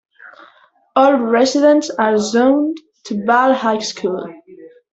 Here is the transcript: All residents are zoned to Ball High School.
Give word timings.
All 0.95 1.13
residents 1.17 1.91
are 1.91 2.17
zoned 2.17 2.75
to 3.03 3.23
Ball 3.23 3.53
High 3.53 3.77
School. 3.77 4.33